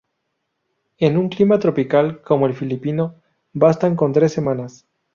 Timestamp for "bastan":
3.53-3.95